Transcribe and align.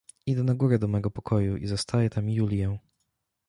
"Idę 0.25 0.43
na 0.43 0.53
górę 0.53 0.79
do 0.79 0.87
mego 0.87 1.11
pokoju 1.11 1.57
i 1.57 1.67
zastaję 1.67 2.09
tam 2.09 2.29
Julię." 2.29 2.79